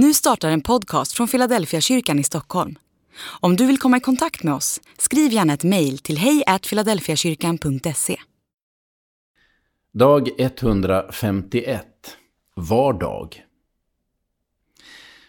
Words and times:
Nu 0.00 0.14
startar 0.14 0.50
en 0.50 0.60
podcast 0.60 1.12
från 1.12 1.28
Philadelphia 1.28 1.80
kyrkan 1.80 2.18
i 2.18 2.24
Stockholm. 2.24 2.78
Om 3.40 3.56
du 3.56 3.66
vill 3.66 3.78
komma 3.78 3.96
i 3.96 4.00
kontakt 4.00 4.42
med 4.42 4.54
oss, 4.54 4.80
skriv 4.98 5.32
gärna 5.32 5.52
ett 5.52 5.64
mejl 5.64 5.98
till 5.98 6.18
hejfiladelfiakyrkan.se. 6.18 8.16
Dag 9.92 10.28
151 10.38 11.86
Vardag 12.56 13.44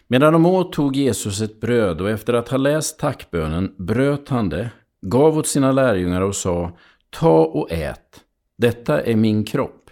Medan 0.07 0.33
de 0.33 0.45
åt 0.45 0.73
tog 0.73 0.95
Jesus 0.95 1.41
ett 1.41 1.61
bröd 1.61 2.01
och 2.01 2.09
efter 2.09 2.33
att 2.33 2.49
ha 2.49 2.57
läst 2.57 2.99
tackbönen 2.99 3.75
bröt 3.77 4.29
han 4.29 4.49
det, 4.49 4.69
gav 5.01 5.37
åt 5.37 5.47
sina 5.47 5.71
lärjungar 5.71 6.21
och 6.21 6.35
sa 6.35 6.77
Ta 7.09 7.45
och 7.45 7.71
ät, 7.71 8.23
detta 8.57 9.01
är 9.01 9.15
min 9.15 9.45
kropp. 9.45 9.89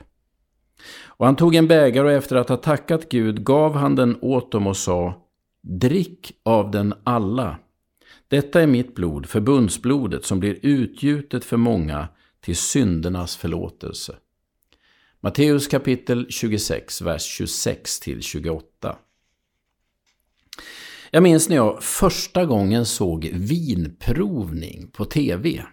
Och 1.17 1.25
han 1.25 1.35
tog 1.35 1.55
en 1.55 1.67
bägare 1.67 2.07
och 2.07 2.13
efter 2.13 2.35
att 2.35 2.49
ha 2.49 2.57
tackat 2.57 3.09
Gud 3.09 3.43
gav 3.43 3.75
han 3.75 3.95
den 3.95 4.17
åt 4.21 4.51
dem 4.51 4.67
och 4.67 4.77
sa 4.77 5.23
Drick 5.61 6.31
av 6.43 6.71
den 6.71 6.93
alla. 7.03 7.57
Detta 8.27 8.61
är 8.61 8.67
mitt 8.67 8.95
blod, 8.95 9.25
förbundsblodet, 9.25 10.25
som 10.25 10.39
blir 10.39 10.59
utgjutet 10.61 11.45
för 11.45 11.57
många 11.57 12.07
till 12.41 12.55
syndernas 12.55 13.37
förlåtelse. 13.37 14.15
Matteus 15.19 15.67
kapitel 15.67 16.27
26, 16.29 17.01
vers 17.01 17.23
26 17.23 17.99
till 17.99 18.21
28. 18.21 18.97
Jag 21.11 21.23
minns 21.23 21.49
när 21.49 21.55
jag 21.55 21.83
första 21.83 22.45
gången 22.45 22.85
såg 22.85 23.29
vinprovning 23.33 24.87
på 24.87 25.05
TV. 25.05 25.63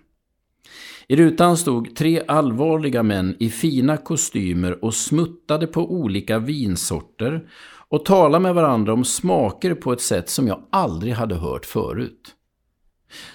I 1.09 1.17
rutan 1.17 1.57
stod 1.57 1.97
tre 1.97 2.23
allvarliga 2.29 3.03
män 3.03 3.37
i 3.39 3.51
fina 3.51 3.97
kostymer 3.97 4.85
och 4.85 4.95
smuttade 4.95 5.67
på 5.67 5.93
olika 5.93 6.39
vinsorter 6.39 7.49
och 7.89 8.05
talade 8.05 8.43
med 8.43 8.55
varandra 8.55 8.93
om 8.93 9.05
smaker 9.05 9.75
på 9.75 9.93
ett 9.93 10.01
sätt 10.01 10.31
som 10.31 10.47
jag 10.47 10.63
aldrig 10.71 11.13
hade 11.13 11.35
hört 11.35 11.67
förut. 11.67 12.35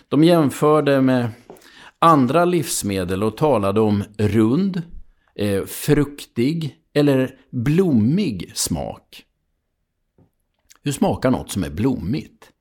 De 0.08 0.24
jämförde 0.24 1.02
med 1.02 1.30
andra 2.00 2.46
livsmedel 2.46 3.24
och 3.24 3.38
talade 3.38 3.82
om 3.82 4.04
rund, 4.18 4.82
eh, 5.36 5.66
fruktig 5.66 6.76
eller 6.94 7.36
blommig 7.52 8.52
smak. 8.56 9.26
Hur 10.84 10.92
smakar 10.92 11.32
något 11.32 11.52
som 11.52 11.64
är 11.64 11.70
blommigt? 11.70 12.52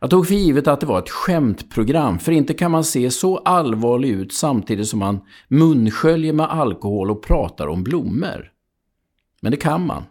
Jag 0.00 0.10
tog 0.10 0.26
för 0.26 0.34
givet 0.34 0.68
att 0.68 0.80
det 0.80 0.86
var 0.86 0.98
ett 0.98 1.10
skämtprogram, 1.10 2.18
för 2.18 2.32
inte 2.32 2.54
kan 2.54 2.70
man 2.70 2.84
se 2.84 3.10
så 3.10 3.38
allvarlig 3.38 4.08
ut 4.08 4.32
samtidigt 4.32 4.88
som 4.88 4.98
man 4.98 5.20
munsköljer 5.48 6.32
med 6.32 6.46
alkohol 6.46 7.10
och 7.10 7.22
pratar 7.22 7.66
om 7.66 7.84
blommor. 7.84 8.52
Men 9.40 9.50
det 9.50 9.56
kan 9.56 9.86
man. 9.86 10.02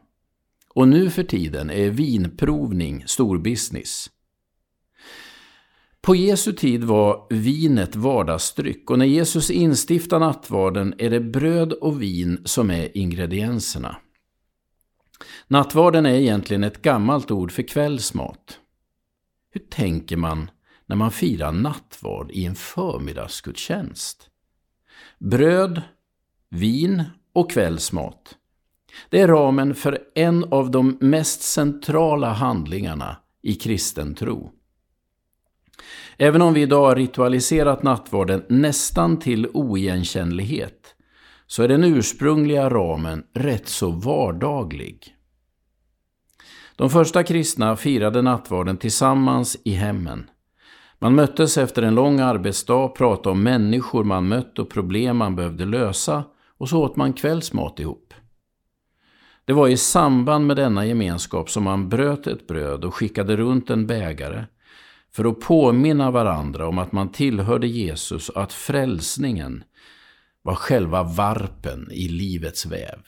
Och 0.76 0.88
nu 0.88 1.10
för 1.10 1.24
tiden 1.24 1.70
är 1.70 1.90
vinprovning 1.90 3.04
storbusiness. 3.08 4.10
På 6.02 6.16
Jesu 6.16 6.54
tid 6.54 6.84
var 6.84 7.28
vinet 7.30 7.96
vardagsdryck 7.96 8.92
och 8.92 9.00
när 9.00 9.06
Jesus 9.06 9.52
instiftar 9.52 10.20
nattvarden 10.20 10.94
är 10.98 11.10
det 11.10 11.20
bröd 11.20 11.74
och 11.74 12.02
vin 12.02 12.42
som 12.46 12.72
är 12.72 12.98
ingredienserna. 12.98 13.96
Nattvarden 15.48 16.06
är 16.06 16.14
egentligen 16.14 16.64
ett 16.64 16.82
gammalt 16.82 17.32
ord 17.32 17.52
för 17.52 17.64
kvällsmat. 17.64 18.60
Hur 19.52 19.62
tänker 19.62 20.18
man 20.18 20.52
när 20.86 20.96
man 20.96 21.12
firar 21.12 21.52
nattvard 21.52 22.32
i 22.32 22.46
en 22.46 22.56
förmiddagsgudstjänst? 22.56 24.30
Bröd, 25.20 25.82
vin 26.50 27.04
och 27.34 27.52
kvällsmat. 27.52 28.36
Det 29.10 29.22
är 29.22 29.28
ramen 29.28 29.76
för 29.76 30.00
en 30.16 30.44
av 30.44 30.72
de 30.72 30.98
mest 31.02 31.42
centrala 31.42 32.34
handlingarna 32.34 33.18
i 33.42 33.56
kristen 33.56 34.16
tro. 34.16 34.52
Även 36.18 36.42
om 36.42 36.54
vi 36.54 36.62
idag 36.62 36.86
har 36.86 36.96
ritualiserat 36.96 37.84
nattvarden 37.84 38.44
nästan 38.50 39.20
till 39.20 39.48
oigenkännlighet 39.54 40.96
så 41.48 41.64
är 41.64 41.68
den 41.68 41.84
ursprungliga 41.84 42.70
ramen 42.70 43.24
rätt 43.34 43.68
så 43.68 43.92
vardaglig. 43.92 45.16
De 46.80 46.90
första 46.90 47.24
kristna 47.24 47.76
firade 47.76 48.22
nattvarden 48.22 48.78
tillsammans 48.78 49.58
i 49.64 49.72
hemmen. 49.72 50.30
Man 51.00 51.16
möttes 51.16 51.58
efter 51.58 51.82
en 51.82 51.96
lång 51.96 52.20
arbetsdag, 52.20 52.88
pratade 52.88 53.30
om 53.30 53.44
människor 53.44 54.04
man 54.04 54.28
mött 54.28 54.60
och 54.60 54.70
problem 54.70 55.18
man 55.18 55.36
behövde 55.36 55.66
lösa 55.66 56.24
och 56.58 56.70
så 56.70 56.84
åt 56.84 56.96
man 56.96 57.14
kvällsmat 57.14 57.80
ihop. 57.80 58.14
Det 59.46 59.54
var 59.54 59.68
i 59.68 59.78
samband 59.78 60.48
med 60.48 60.58
denna 60.58 60.86
gemenskap 60.86 61.50
som 61.50 61.64
man 61.64 61.90
bröt 61.90 62.28
ett 62.28 62.48
bröd 62.48 62.86
och 62.86 62.96
skickade 62.96 63.36
runt 63.36 63.70
en 63.70 63.88
bägare 63.88 64.46
för 65.12 65.26
att 65.26 65.40
påminna 65.40 66.12
varandra 66.12 66.68
om 66.68 66.80
att 66.80 66.92
man 66.92 67.12
tillhörde 67.12 67.68
Jesus 67.68 68.30
och 68.30 68.42
att 68.42 68.54
frälsningen 68.54 69.64
var 70.42 70.56
själva 70.56 71.04
varpen 71.04 71.88
i 71.92 72.08
livets 72.08 72.66
väv. 72.66 73.00